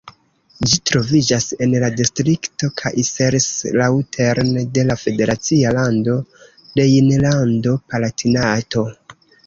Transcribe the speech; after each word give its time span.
Ĝi 0.69 0.77
troviĝas 0.91 1.45
en 1.65 1.75
la 1.83 1.89
distrikto 1.99 2.71
Kaiserslautern 2.81 4.51
de 4.79 4.87
la 4.91 4.99
federacia 5.05 5.77
lando 5.79 6.19
Rejnlando-Palatinato. 6.45 8.93